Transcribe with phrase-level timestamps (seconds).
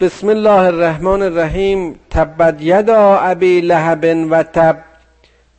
[0.00, 2.00] بسم الله الرحمن الرحیم.
[2.10, 4.76] تبت یدا ابی لهب و تب.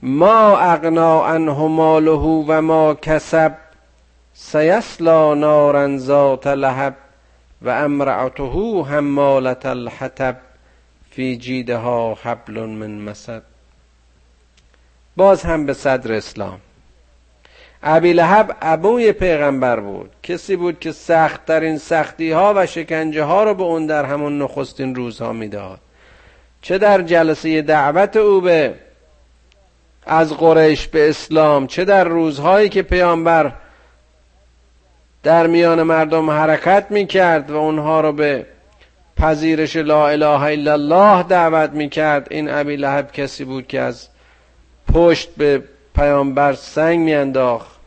[0.02, 3.52] ما اغنا عنه ماله و ما کسب.
[4.34, 6.94] سیسلا نارا ذات لهب
[7.62, 10.36] و امرأته حمالة الحطب
[11.12, 13.44] فی جیدها حبل من مسد.
[15.18, 16.60] باز هم به صدر اسلام.
[17.84, 20.10] ابی لهب ابوی پیغمبر بود.
[20.24, 24.96] کسی بود که سختترین سختی ها و شکنجه ها رو به اون در همون نخستین
[24.96, 25.80] روزها می‌داد.
[26.62, 28.74] چه در جلسه دعوت او به
[30.06, 33.52] از قریش به اسلام چه در روزهایی که پیامبر
[35.24, 38.46] در میان مردم حرکت می‌کرد و اونها رو به
[39.18, 44.08] پذیرش لا اله الا الله دعوت می‌کرد این ابی لهب کسی بود که از
[44.94, 45.64] پشت به
[45.98, 47.78] پیامبر سنگ میانداخت.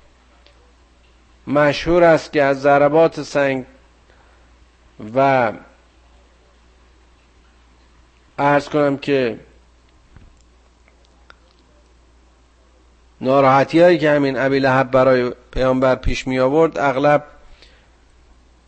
[1.47, 3.65] مشهور است که از ضربات سنگ
[5.15, 5.53] و
[8.39, 9.41] ارز کنم که
[13.21, 17.24] ناراحتی هایی که همین ابی لهب برای پیامبر پیش می آورد اغلب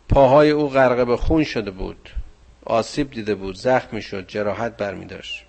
[0.09, 2.09] پاهای او غرق به خون شده بود
[2.65, 5.45] آسیب دیده بود زخم می شد جراحت برمی داشت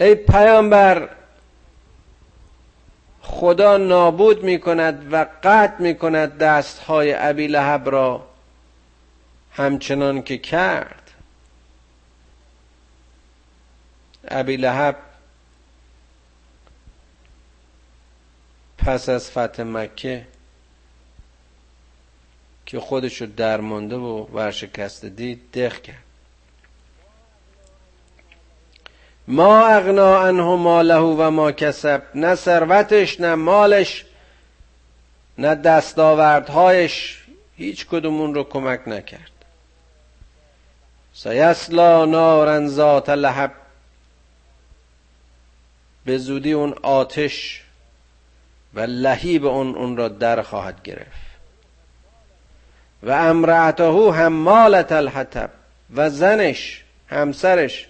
[0.00, 1.08] ای پیامبر
[3.36, 8.28] خدا نابود می کند و قطع می کند دست های ابی لهب را
[9.52, 11.10] همچنان که کرد.
[14.28, 14.96] ابی لهب
[18.78, 20.26] پس از فتح مکه
[22.66, 26.05] که خودشو درمانده و ورشکسته دید دق کرد.
[29.28, 34.04] ما اغنا عنه ماله و ما کسب نه ثروتش نه مالش
[35.38, 37.24] نه دستاوردهایش
[37.56, 39.30] هیچ کدوم رو کمک نکرد.
[41.14, 43.52] سیسلا نارن ذات لهب
[46.04, 47.62] به زودی اون آتش
[48.74, 51.26] و لهیب اون اون را در خواهد گرفت.
[53.02, 55.50] و امرأته حمالت الحطب
[55.94, 57.86] و زنش همسرش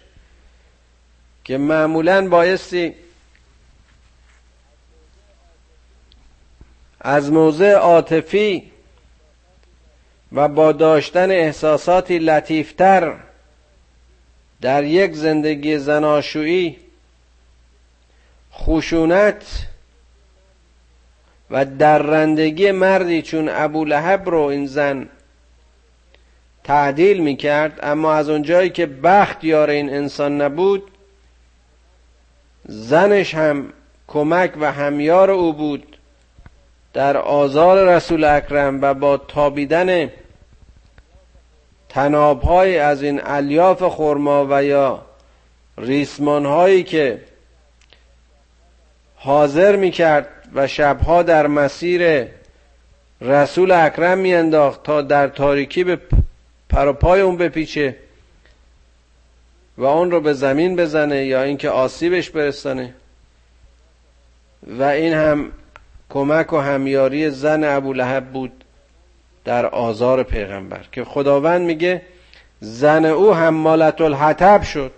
[1.46, 2.94] که معمولا بایستی
[7.00, 8.70] از موضع عاطفی
[10.32, 13.14] و با داشتن احساساتی لطیفتر
[14.60, 16.76] در یک زندگی زناشویی
[18.52, 19.66] خشونت
[21.50, 25.08] و درندگی مردی چون ابو لهب رو این زن
[26.64, 30.95] تعدیل می کرد اما از اونجایی که بخت یار این انسان نبود
[32.68, 33.72] زنش هم
[34.08, 35.96] کمک و همیار او بود
[36.92, 40.10] در آزار رسول اکرم و با تابیدن
[41.88, 45.02] تنابهای از این الیاف خرما و یا
[45.78, 47.20] ریسمان هایی که
[49.16, 52.26] حاضر می کرد و شبها در مسیر
[53.20, 55.98] رسول اکرم میانداخت تا در تاریکی به
[56.70, 57.96] پروپای اون بپیچه
[59.78, 62.94] و اون رو به زمین بزنه یا اینکه آسیبش برسانه.
[64.66, 65.52] و این هم
[66.10, 68.64] کمک و همیاری زن ابو لهب بود
[69.44, 72.02] در آزار پیغمبر که خداوند میگه
[72.60, 74.92] زن او حمالت الحطب شد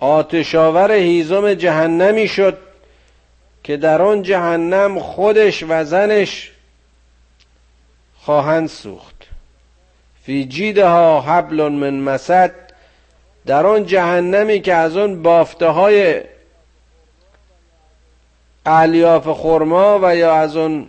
[0.00, 2.58] آتشاور هیزم جهنمی شد
[3.62, 6.52] که در آن جهنم خودش و زنش
[8.18, 9.14] خواهند سوخت.
[10.24, 12.61] فی جیدها حبل من مسد
[13.46, 16.20] در آن جهنمی که از آن بافته های
[18.66, 20.88] الیاف خرما و یا از اون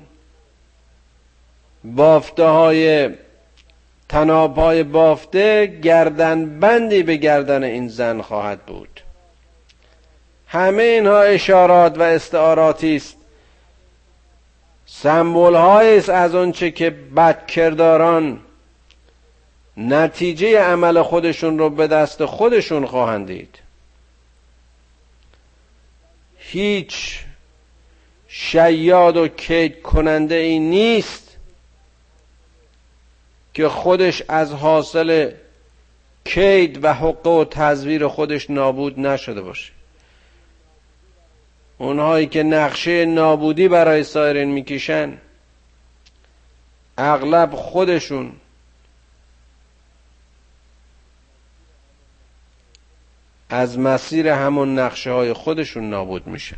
[1.83, 3.09] بافته های
[4.09, 9.01] تناب های بافته گردن بندی به گردن این زن خواهد بود.
[10.47, 13.17] همه اینها اشارات و استعاراتی است.
[14.85, 18.39] سمبول است از آنچه که بدکرداران
[19.77, 23.59] نتیجه عمل خودشون رو به دست خودشون خواهند دید.
[26.37, 27.19] هیچ
[28.27, 31.37] شیاد و کید کننده ای نیست
[33.53, 35.31] که خودش از حاصل
[36.25, 39.71] کید و حقوق و تزویر خودش نابود نشده باشه.
[41.77, 45.17] اونهایی که نقشه نابودی برای سایرین می‌کشن
[46.97, 48.31] اغلب خودشون
[53.53, 56.57] از مسیر همون نقشه های خودشون نابود میشن